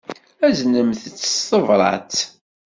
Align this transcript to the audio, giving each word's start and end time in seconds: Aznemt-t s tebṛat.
Aznemt-t 0.45 1.13
s 1.31 1.33
tebṛat. 1.49 2.15